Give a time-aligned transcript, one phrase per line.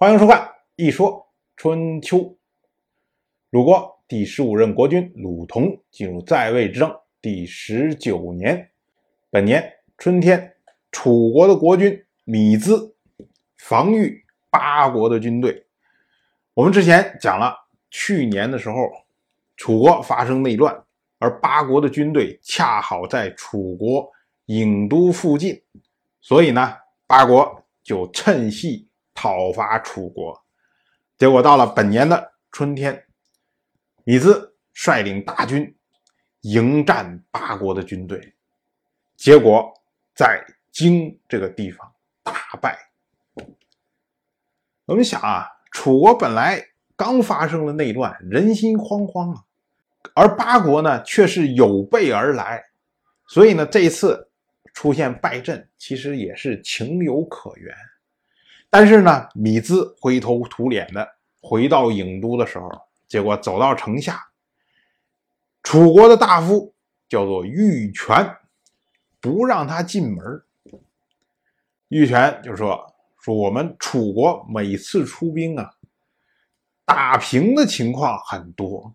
[0.00, 0.38] 欢迎收看
[0.76, 2.18] 《一说春秋》。
[3.50, 8.70] 鲁国第十五任国君鲁同进入在位之政第十九年，
[9.28, 10.54] 本年春天，
[10.92, 12.94] 楚国的国君米兹
[13.56, 15.66] 防御八国的军队。
[16.54, 17.52] 我们之前讲了，
[17.90, 18.76] 去年的时候，
[19.56, 20.80] 楚国发生内乱，
[21.18, 24.08] 而八国的军队恰好在楚国
[24.46, 25.60] 郢都附近，
[26.20, 28.87] 所以呢，八国就趁隙。
[29.20, 30.40] 讨伐楚国，
[31.16, 33.04] 结果到了本年的春天，
[34.04, 35.76] 米兹率领大军
[36.42, 38.32] 迎战八国的军队，
[39.16, 39.74] 结果
[40.14, 41.92] 在荆这个地方
[42.22, 42.78] 大败。
[44.84, 46.64] 我们想啊，楚国本来
[46.94, 49.42] 刚发生了内乱，人心惶惶啊，
[50.14, 52.64] 而八国呢却是有备而来，
[53.26, 54.30] 所以呢，这一次
[54.72, 57.74] 出现败阵，其实也是情有可原。
[58.70, 61.08] 但是呢，米兹灰头土脸的
[61.40, 62.70] 回到郢都的时候，
[63.08, 64.28] 结果走到城下，
[65.62, 66.74] 楚国的大夫
[67.08, 68.36] 叫做玉泉，
[69.20, 70.42] 不让他进门。
[71.88, 75.70] 玉泉就说：“说我们楚国每次出兵啊，
[76.84, 78.94] 打平的情况很多，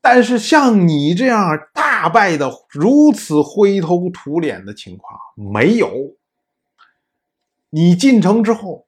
[0.00, 6.16] 但是像你这样大败的如此灰头土脸的情况没有。”
[7.70, 8.86] 你进城之后，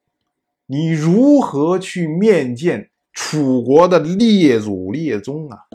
[0.65, 5.67] 你如何去面见楚国的列祖列宗啊？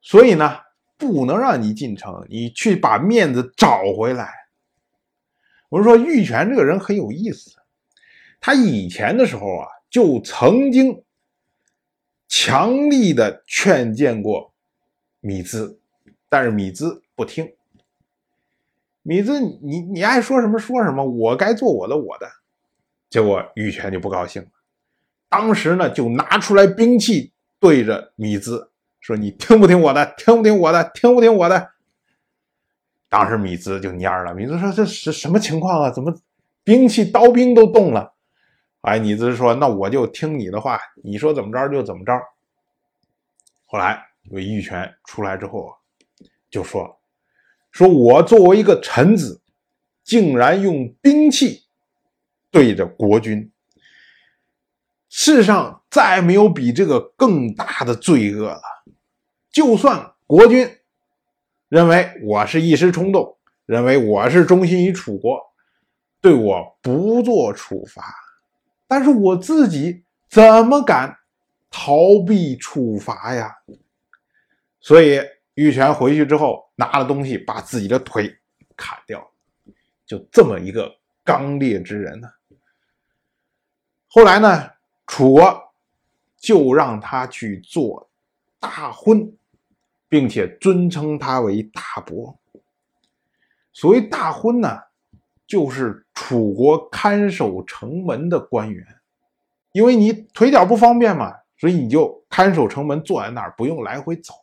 [0.00, 0.58] 所以呢，
[0.96, 4.32] 不能让你进城，你去把面子找回来。
[5.68, 7.50] 我们说玉泉这个人很有意思，
[8.40, 11.04] 他以前的时候啊，就曾经
[12.26, 14.54] 强力的劝谏过
[15.20, 15.78] 米兹，
[16.30, 17.52] 但是米兹不听。
[19.02, 22.28] 米兹，你你爱说什么说什么，我该做我的我的。
[23.08, 24.48] 结果玉泉就不高兴了，
[25.30, 30.14] 当时呢就拿出来兵器对着米兹说：“你听不听我的？
[30.18, 30.84] 听不听我的？
[30.92, 31.70] 听不听我的？”
[33.08, 34.34] 当时米兹就蔫了。
[34.34, 35.90] 米兹说：“这是什么情况啊？
[35.90, 36.14] 怎么
[36.62, 38.12] 兵器刀兵都动了？”
[38.82, 42.12] 哎，米兹说：“那我就听你的话，你说怎么着就怎么着。”
[43.64, 45.72] 后来这玉泉出来之后
[46.50, 46.97] 就说。
[47.78, 49.40] 说我作为一个臣子，
[50.02, 51.62] 竟然用兵器
[52.50, 53.52] 对着国君，
[55.08, 58.60] 世上再没有比这个更大的罪恶了。
[59.52, 60.68] 就算国君
[61.68, 65.40] 认为我是一时冲动，认为我是忠心于楚国，
[66.20, 68.12] 对我不做处罚，
[68.88, 71.16] 但是我自己怎么敢
[71.70, 73.54] 逃避处罚呀？
[74.80, 75.20] 所以。
[75.58, 78.32] 玉泉回去之后，拿了东西把自己的腿
[78.76, 79.28] 砍掉，
[80.06, 80.88] 就这么一个
[81.24, 82.30] 刚烈之人呢。
[84.06, 84.70] 后来呢，
[85.04, 85.74] 楚国
[86.36, 88.08] 就让他去做
[88.60, 89.36] 大婚，
[90.08, 92.38] 并且尊称他为大伯。
[93.72, 94.80] 所谓大婚呢，
[95.44, 98.86] 就是楚国看守城门的官员，
[99.72, 104.34] 因为你腿脚不方便嘛，所以你就看守城门，坐在那儿，不用来回走。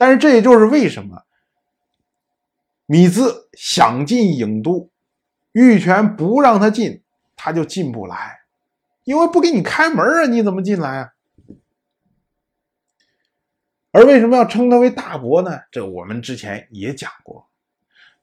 [0.00, 1.24] 但是这也就是为什么
[2.86, 4.88] 米兹想进郢都，
[5.52, 7.02] 玉泉不让他进，
[7.36, 8.40] 他就进不来，
[9.04, 11.12] 因为不给你开门啊，你怎么进来啊？
[13.90, 15.60] 而为什么要称他为大伯呢？
[15.70, 17.46] 这我们之前也讲过，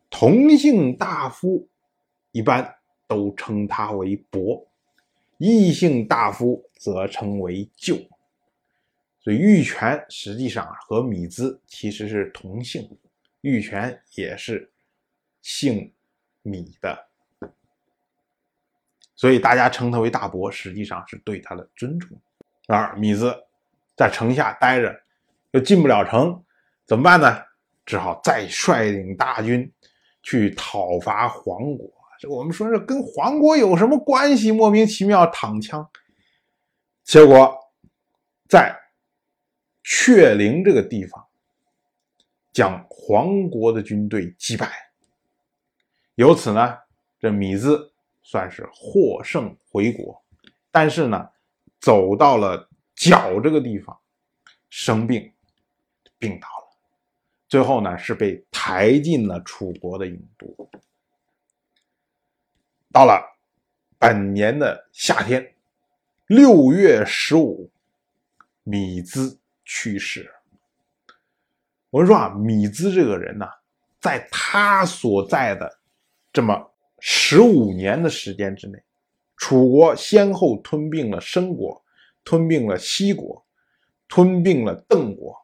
[0.09, 1.70] 同姓大夫
[2.32, 4.68] 一般都称他为伯，
[5.38, 8.00] 异姓大夫则称为舅。
[9.28, 12.90] 所以玉泉实际上和米兹其实是同姓，
[13.42, 14.72] 玉泉也是
[15.42, 15.94] 姓
[16.44, 16.98] 米的，
[19.18, 22.18] 所以大家称他为大伯，实际上是对他的尊重。
[22.68, 23.36] 而米兹
[23.98, 24.98] 在城下待着，
[25.52, 26.42] 又进不了城，
[26.86, 27.44] 怎么办呢？
[27.86, 29.70] 只好再率领大军
[30.24, 31.92] 去讨伐黄国。
[32.18, 34.54] 这我们说这跟黄国有什么关系？
[34.54, 35.86] 莫名其妙躺枪，
[37.03, 37.53] 结果
[38.47, 38.73] 在。
[39.89, 41.25] 雀陵这个地方，
[42.51, 44.69] 将黄国的军队击败，
[46.16, 46.78] 由此呢，
[47.17, 47.89] 这米兹
[48.22, 50.22] 算是获胜回国。
[50.72, 51.29] 但是呢，
[51.79, 53.97] 走到了脚这个地方，
[54.69, 55.31] 生病，
[56.19, 56.78] 病倒了。
[57.47, 60.69] 最后呢，是被抬进了楚国的郢都。
[62.91, 63.23] 到了
[63.97, 65.55] 本年的夏天，
[66.25, 67.72] 六月十五，
[68.63, 69.39] 米兹。
[69.67, 70.34] 去世。
[71.90, 73.46] 我们说啊，米兹这个人呢，
[73.99, 75.79] 在他所在的
[76.31, 78.81] 这么十五年的时间之内，
[79.35, 81.84] 楚国先后吞并了申国，
[82.23, 83.46] 吞并了西国，
[84.08, 85.35] 吞并了邓国，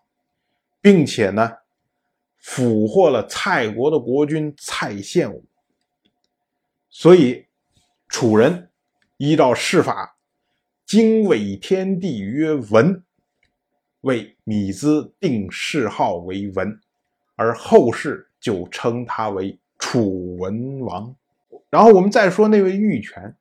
[0.81, 1.57] 并且呢，
[2.37, 5.45] 俘获了蔡国的国君蔡献武。
[6.89, 7.45] 所以，
[8.07, 8.69] 楚人
[9.17, 10.15] 依照世法，
[10.85, 13.03] 经纬天地曰文，
[14.03, 16.79] 为米兹定谥号为文，
[17.35, 21.15] 而后世就称他为楚文王。
[21.69, 23.35] 然后我们再说那位玉泉。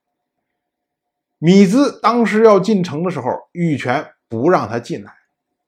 [1.38, 5.12] 米兹当时要进城的时候，玉泉不让他进来，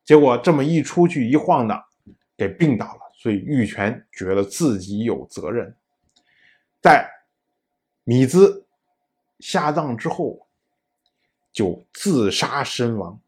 [0.05, 1.85] 结果这么一出去一晃荡，
[2.37, 3.01] 给病倒了。
[3.17, 5.75] 所以玉泉觉得自己有责任，
[6.81, 7.11] 在
[8.05, 8.65] 米兹
[9.41, 10.47] 下葬之后，
[11.53, 13.19] 就自杀身亡。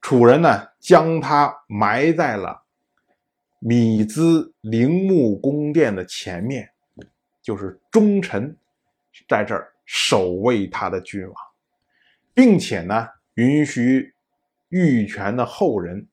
[0.00, 2.62] 楚人呢，将他埋在了
[3.58, 6.70] 米兹陵墓宫殿的前面，
[7.42, 8.56] 就是忠臣
[9.28, 9.72] 在这儿。
[9.92, 11.34] 守卫他的君王，
[12.32, 14.14] 并且呢，允许
[14.68, 16.06] 玉泉的后人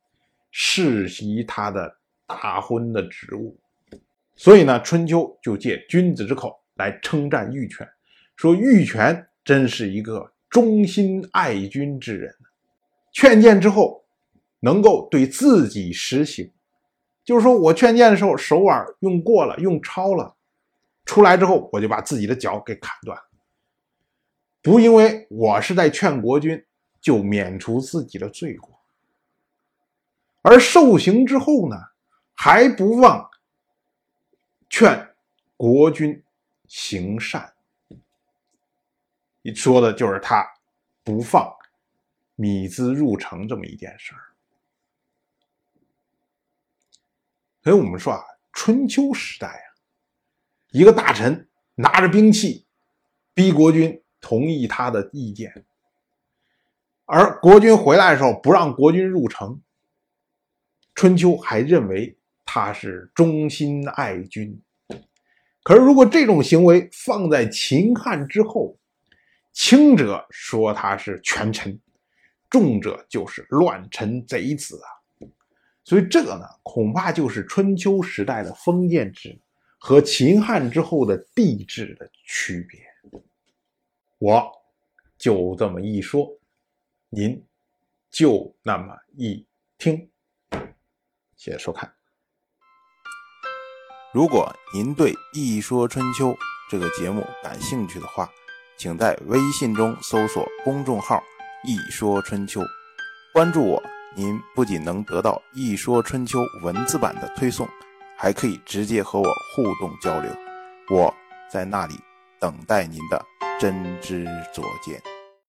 [0.49, 1.95] 世袭他的
[2.25, 3.55] 大婚的职务。
[4.35, 7.87] 所以呢，春秋就借君子之口来称赞玉泉，
[8.35, 12.35] 说玉泉真是一个忠心爱君之人。
[13.17, 14.05] 劝谏之后，
[14.59, 16.53] 能够对自己实行，
[17.23, 20.35] 就是说我劝谏的时候手腕用过了，用超了，
[21.03, 23.19] 出来之后我就把自己的脚给砍断。
[24.61, 26.63] 不因为我是在劝国君，
[27.01, 28.79] 就免除自己的罪过，
[30.43, 31.75] 而受刑之后呢，
[32.35, 33.27] 还不忘
[34.69, 35.15] 劝
[35.55, 36.23] 国君
[36.67, 37.51] 行善。
[39.41, 40.47] 你说的就是他
[41.03, 41.51] 不放
[42.37, 44.23] 米兹入城这么一件事儿。
[47.61, 48.23] 所以我们说啊，
[48.53, 49.67] 春秋时代啊，
[50.69, 52.65] 一个大臣拿着兵器
[53.33, 54.01] 逼国君。
[54.19, 55.63] 同意他的意见，
[57.05, 59.61] 而国君回来的时候不让国君入城。
[60.95, 64.59] 春秋还认为他是忠心爱君。
[65.61, 68.79] 可是如果这种行为放在秦汉之后，
[69.53, 71.79] 轻者说他是权臣，
[72.49, 74.89] 重者就是乱臣贼子啊。
[75.83, 79.39] 所以这个呢，恐怕就是春秋时代的封建制
[79.77, 82.81] 和秦汉之后的帝制的区别。
[84.17, 84.51] 我
[85.17, 86.27] 就这么一说，
[87.09, 87.41] 您
[88.09, 89.45] 就那么一
[89.77, 90.09] 听。
[91.35, 91.93] 谢谢收看。
[94.13, 96.29] 如果您对《一说春秋》
[96.69, 98.27] 这个节目感兴趣的话，
[98.77, 101.23] 请在微信中搜索公众号
[101.63, 102.61] “一说春秋”，
[103.33, 103.81] 关注我。
[104.15, 107.67] 您不仅能得到《一说春秋》文字版的推送，
[108.17, 110.31] 还可以直接和我互动交流。
[110.89, 111.13] 我
[111.51, 111.93] 在那里
[112.39, 113.25] 等待您的。
[113.59, 114.23] 真知
[114.53, 115.16] 灼见。